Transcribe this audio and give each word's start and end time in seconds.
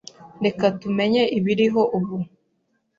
Reka 0.45 0.65
tumenye 0.81 1.21
ibiriho 1.37 1.81
ubu 1.97 2.15